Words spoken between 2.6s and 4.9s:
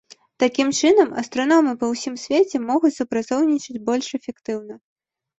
могуць супрацоўнічаць больш эфектыўна.